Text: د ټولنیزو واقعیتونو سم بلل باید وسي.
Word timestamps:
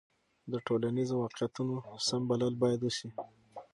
د 0.51 0.53
ټولنیزو 0.67 1.15
واقعیتونو 1.23 1.75
سم 2.07 2.21
بلل 2.29 2.53
باید 2.63 2.79
وسي. 2.83 3.09